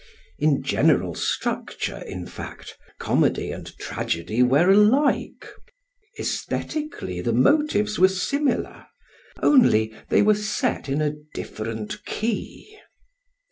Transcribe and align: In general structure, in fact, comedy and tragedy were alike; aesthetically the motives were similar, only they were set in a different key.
In 0.39 0.63
general 0.63 1.13
structure, 1.13 1.99
in 1.99 2.25
fact, 2.25 2.75
comedy 2.97 3.51
and 3.51 3.77
tragedy 3.77 4.41
were 4.41 4.71
alike; 4.71 5.47
aesthetically 6.17 7.21
the 7.21 7.31
motives 7.33 7.99
were 7.99 8.07
similar, 8.07 8.87
only 9.43 9.93
they 10.09 10.23
were 10.23 10.33
set 10.33 10.89
in 10.89 11.03
a 11.03 11.13
different 11.35 12.03
key. 12.03 12.79